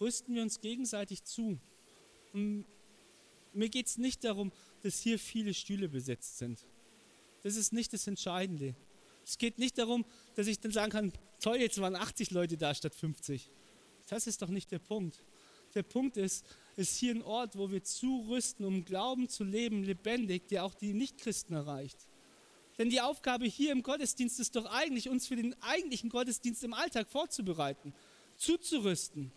[0.00, 1.58] Rüsten wir uns gegenseitig zu?
[2.32, 2.64] Und
[3.54, 6.64] mir geht es nicht darum, dass hier viele Stühle besetzt sind.
[7.42, 8.74] Das ist nicht das Entscheidende.
[9.24, 12.74] Es geht nicht darum, dass ich dann sagen kann, toll, jetzt waren 80 Leute da
[12.74, 13.50] statt 50.
[14.08, 15.24] Das ist doch nicht der Punkt.
[15.74, 16.44] Der Punkt ist,
[16.76, 20.92] ist hier ein Ort, wo wir zurüsten, um Glauben zu leben, lebendig, der auch die
[20.92, 21.96] Nichtchristen erreicht.
[22.78, 26.74] Denn die Aufgabe hier im Gottesdienst ist doch eigentlich, uns für den eigentlichen Gottesdienst im
[26.74, 27.94] Alltag vorzubereiten,
[28.36, 29.30] zuzurüsten.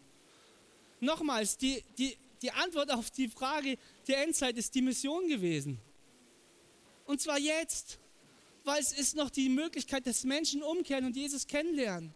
[1.00, 3.76] Nochmals, die, die, die Antwort auf die Frage
[4.08, 5.80] der Endzeit ist die Mission gewesen.
[7.06, 7.98] Und zwar jetzt,
[8.64, 12.14] weil es ist noch die Möglichkeit, dass Menschen umkehren und Jesus kennenlernen.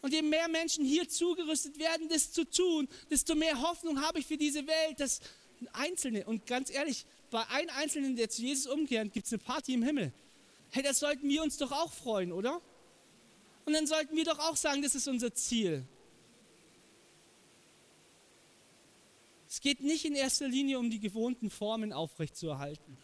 [0.00, 4.26] Und je mehr Menschen hier zugerüstet werden, das zu tun, desto mehr Hoffnung habe ich
[4.26, 5.20] für diese Welt, dass
[5.74, 9.74] Einzelne, und ganz ehrlich, bei einem Einzelnen, der zu Jesus umkehrt, gibt es eine Party
[9.74, 10.12] im Himmel.
[10.70, 12.60] Hey, das sollten wir uns doch auch freuen, oder?
[13.64, 15.84] Und dann sollten wir doch auch sagen, das ist unser Ziel.
[19.52, 22.96] Es geht nicht in erster Linie um die gewohnten Formen aufrechtzuerhalten,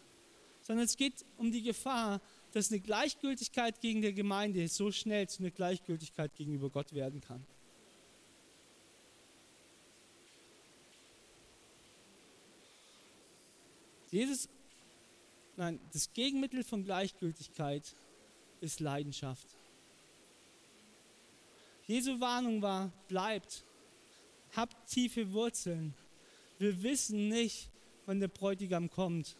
[0.62, 2.22] sondern es geht um die Gefahr,
[2.52, 7.44] dass eine Gleichgültigkeit gegen die Gemeinde so schnell zu einer Gleichgültigkeit gegenüber Gott werden kann.
[14.10, 14.48] Jesus,
[15.58, 17.94] nein, das Gegenmittel von Gleichgültigkeit
[18.62, 19.48] ist Leidenschaft.
[21.86, 23.64] Jesu Warnung war, bleibt,
[24.56, 25.92] habt tiefe Wurzeln.
[26.58, 27.70] Wir wissen nicht,
[28.06, 29.36] wann der Bräutigam kommt.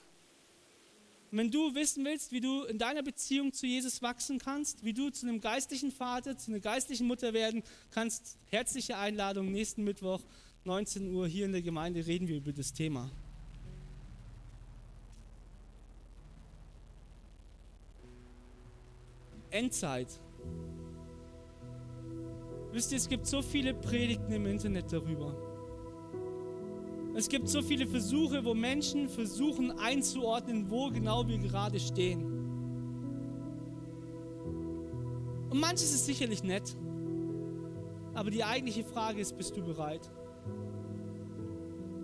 [1.31, 4.95] Und wenn du wissen willst, wie du in deiner Beziehung zu Jesus wachsen kannst, wie
[4.95, 10.23] du zu einem geistlichen Vater, zu einer geistlichen Mutter werden kannst, herzliche Einladung, nächsten Mittwoch,
[10.65, 13.11] 19 Uhr hier in der Gemeinde reden wir über das Thema.
[19.51, 20.09] Endzeit.
[22.73, 25.48] Wisst ihr, es gibt so viele Predigten im Internet darüber.
[27.19, 32.23] Es gibt so viele Versuche, wo Menschen versuchen einzuordnen, wo genau wir gerade stehen.
[35.51, 36.77] Und manches ist sicherlich nett.
[38.15, 40.09] Aber die eigentliche Frage ist, bist du bereit?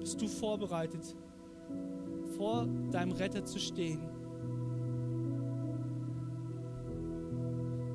[0.00, 1.14] Bist du vorbereitet,
[2.36, 4.00] vor deinem Retter zu stehen?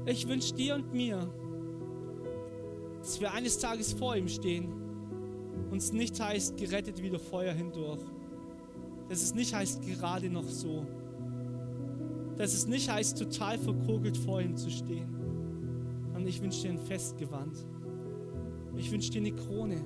[0.06, 1.30] Ich wünsche dir und mir,
[3.00, 4.79] dass wir eines Tages vor ihm stehen
[5.70, 8.02] und es nicht heißt, gerettet wie durch Feuer hindurch.
[9.08, 10.86] Dass es nicht heißt, gerade noch so.
[12.38, 15.10] Dass es nicht heißt, total verkogelt vor ihm zu stehen.
[16.16, 17.66] Und ich wünsche dir ein Festgewand.
[18.78, 19.84] Ich wünsche dir eine Krone.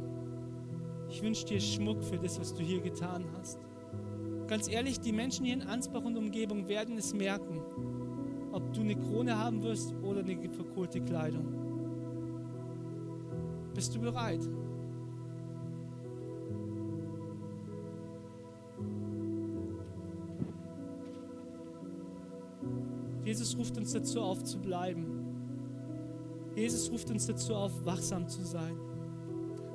[1.10, 3.60] Ich wünsche dir Schmuck für das, was du hier getan hast.
[4.48, 7.62] Ganz ehrlich, die Menschen hier in Ansbach und Umgebung werden es merken,
[8.52, 11.46] ob du eine Krone haben wirst oder eine verkohlte Kleidung.
[13.74, 14.48] Bist du bereit?
[23.34, 25.06] Jesus ruft uns dazu auf zu bleiben.
[26.56, 28.78] Jesus ruft uns dazu auf, wachsam zu sein.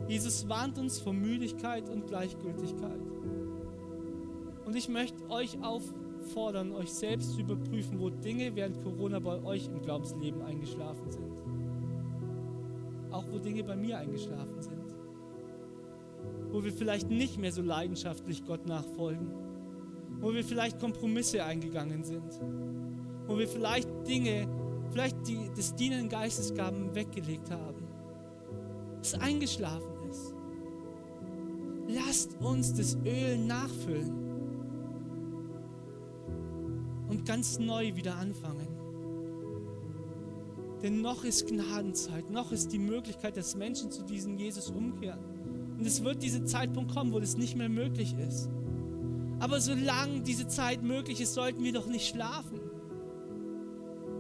[0.06, 3.00] Jesus warnt uns vor Müdigkeit und Gleichgültigkeit.
[4.64, 9.66] Und ich möchte euch auffordern, euch selbst zu überprüfen, wo Dinge während Corona bei euch
[9.66, 11.38] im Glaubensleben eingeschlafen sind
[13.11, 14.94] auch wo Dinge bei mir eingeschlafen sind.
[16.50, 19.30] Wo wir vielleicht nicht mehr so leidenschaftlich Gott nachfolgen.
[20.20, 22.40] Wo wir vielleicht Kompromisse eingegangen sind.
[23.29, 24.49] Wo wir vielleicht Dinge,
[24.91, 27.87] vielleicht die, das Dienen Geistesgaben weggelegt haben.
[29.01, 30.35] Das eingeschlafen ist.
[31.87, 34.12] Lasst uns das Öl nachfüllen
[37.09, 38.66] und ganz neu wieder anfangen.
[40.83, 45.18] Denn noch ist Gnadenzeit, noch ist die Möglichkeit, dass Menschen zu diesem Jesus umkehren.
[45.79, 48.49] Und es wird dieser Zeitpunkt kommen, wo das nicht mehr möglich ist.
[49.41, 52.61] Aber solange diese Zeit möglich ist, sollten wir doch nicht schlafen,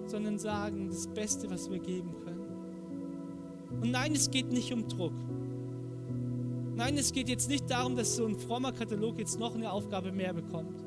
[0.08, 3.80] sondern sagen, das Beste, was wir geben können.
[3.80, 5.14] Und nein, es geht nicht um Druck.
[6.74, 10.12] Nein, es geht jetzt nicht darum, dass so ein frommer Katalog jetzt noch eine Aufgabe
[10.12, 10.84] mehr bekommt,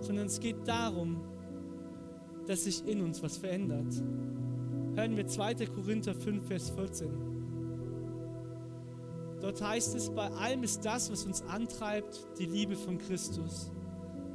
[0.00, 1.20] sondern es geht darum,
[2.46, 4.02] dass sich in uns was verändert
[4.94, 5.54] hören wir 2.
[5.66, 7.10] Korinther 5, Vers 14.
[9.40, 13.72] Dort heißt es, bei allem ist das, was uns antreibt, die Liebe von Christus.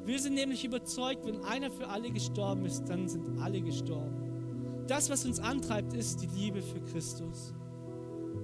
[0.08, 4.86] Wir sind nämlich überzeugt, wenn einer für alle gestorben ist, dann sind alle gestorben.
[4.88, 7.54] Das, was uns antreibt, ist die Liebe für Christus.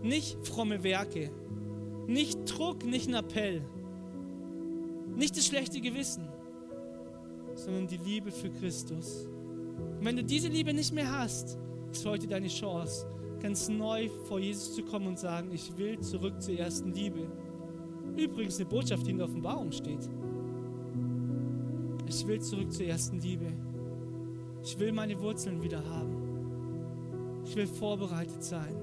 [0.01, 1.31] Nicht fromme Werke,
[2.05, 3.61] nicht Druck, nicht ein Appell,
[5.15, 6.27] nicht das schlechte Gewissen,
[7.55, 9.25] sondern die Liebe für Christus.
[9.99, 11.57] Und wenn du diese Liebe nicht mehr hast,
[11.93, 13.07] ist heute deine Chance,
[13.39, 17.31] ganz neu vor Jesus zu kommen und sagen, ich will zurück zur ersten Liebe.
[18.17, 20.09] Übrigens eine Botschaft, die in der Offenbarung steht.
[22.13, 23.47] Ich will zurück zur ersten Liebe.
[24.63, 27.41] Ich will meine Wurzeln wieder haben.
[27.45, 28.75] Ich will vorbereitet sein.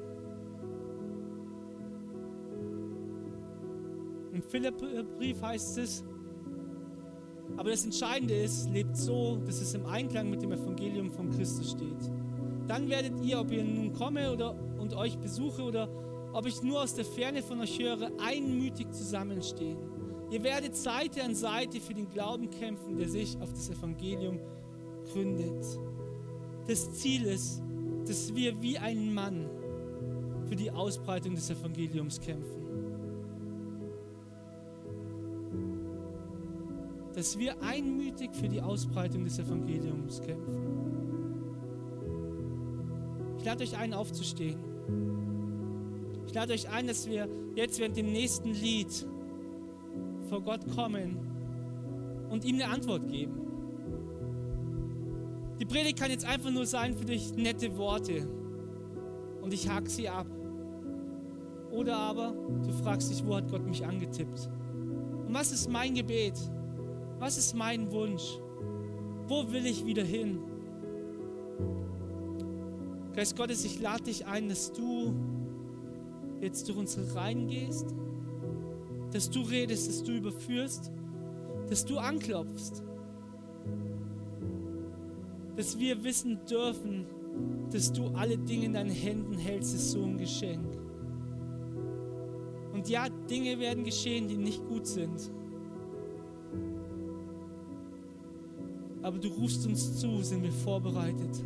[4.32, 6.04] Im Philipp-Brief heißt es,
[7.56, 11.72] aber das Entscheidende ist, lebt so, dass es im Einklang mit dem Evangelium von Christus
[11.72, 12.10] steht
[12.70, 15.88] dann werdet ihr, ob ihr nun komme oder und euch besuche oder
[16.32, 19.76] ob ich nur aus der Ferne von euch höre, einmütig zusammenstehen.
[20.30, 24.38] Ihr werdet Seite an Seite für den Glauben kämpfen, der sich auf das Evangelium
[25.12, 25.64] gründet.
[26.68, 27.60] Das Ziel ist,
[28.06, 29.50] dass wir wie ein Mann
[30.46, 32.60] für die Ausbreitung des Evangeliums kämpfen.
[37.12, 40.80] Dass wir einmütig für die Ausbreitung des Evangeliums kämpfen.
[43.38, 44.58] Ich lade euch ein, aufzustehen.
[46.26, 49.06] Ich lade euch ein, dass wir jetzt während dem nächsten Lied
[50.30, 51.18] vor Gott kommen
[52.30, 53.40] und ihm eine Antwort geben.
[55.58, 58.26] Die Predigt kann jetzt einfach nur sein für dich nette Worte
[59.42, 60.26] und ich hake sie ab.
[61.70, 62.32] Oder aber
[62.64, 64.48] du fragst dich, wo hat Gott mich angetippt?
[65.26, 66.34] Und was ist mein Gebet?
[67.18, 68.38] Was ist mein Wunsch?
[69.26, 70.38] Wo will ich wieder hin?
[73.14, 75.14] Geist Gottes, ich lade dich ein, dass du
[76.40, 77.94] jetzt durch unsere Reihen gehst,
[79.12, 80.90] dass du redest, dass du überführst,
[81.68, 82.82] dass du anklopfst,
[85.56, 87.06] dass wir wissen dürfen,
[87.70, 90.66] dass du alle Dinge in deinen Händen hältst, ist so ein Geschenk.
[92.72, 95.30] Und ja, Dinge werden geschehen, die nicht gut sind.
[99.02, 101.44] Aber du rufst uns zu, sind wir vorbereitet.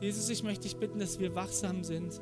[0.00, 2.20] Jesus, ich möchte dich bitten, dass wir wachsam sind.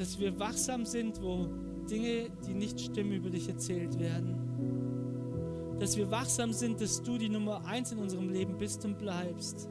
[0.00, 1.46] Dass wir wachsam sind, wo
[1.90, 5.76] Dinge, die nicht stimmen, über dich erzählt werden.
[5.78, 9.68] Dass wir wachsam sind, dass du die Nummer eins in unserem Leben bist und bleibst.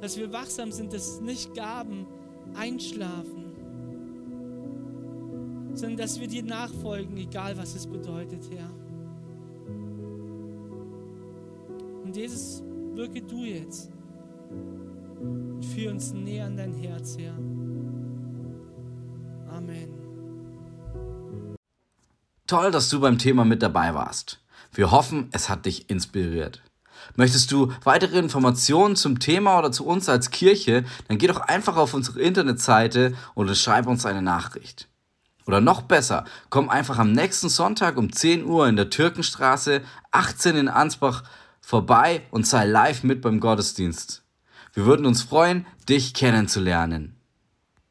[0.00, 2.04] Dass wir wachsam sind, dass nicht Gaben
[2.54, 3.52] einschlafen,
[5.74, 8.70] sondern dass wir dir nachfolgen, egal was es bedeutet, Herr.
[12.02, 12.60] Und Jesus,
[12.94, 13.88] wirke du jetzt.
[14.50, 17.38] Und führe uns näher an dein Herz, Herr.
[22.54, 24.38] Toll, dass du beim Thema mit dabei warst.
[24.72, 26.62] Wir hoffen, es hat dich inspiriert.
[27.16, 31.76] Möchtest du weitere Informationen zum Thema oder zu uns als Kirche, dann geh doch einfach
[31.76, 34.86] auf unsere Internetseite oder schreib uns eine Nachricht.
[35.48, 39.80] Oder noch besser, komm einfach am nächsten Sonntag um 10 Uhr in der Türkenstraße
[40.12, 41.24] 18 in Ansbach
[41.60, 44.22] vorbei und sei live mit beim Gottesdienst.
[44.74, 47.16] Wir würden uns freuen, dich kennenzulernen.